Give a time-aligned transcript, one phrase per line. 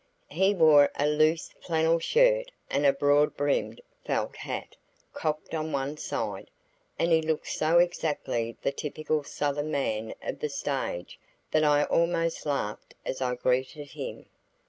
[0.31, 4.75] He wore a loose flannel shirt and a broad brimmed felt hat
[5.13, 6.49] cocked on one side,
[6.97, 11.19] and he looked so exactly the typical Southern man of the stage
[11.51, 14.25] that I almost laughed as I greeted him.